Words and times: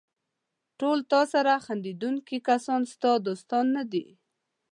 ټول 0.79 0.99
تاسره 1.13 1.53
خندېدونکي 1.65 2.37
کسان 2.47 2.81
ستا 2.93 3.11
دوستان 3.27 3.65
نه 3.75 3.83
دي. 3.91 4.05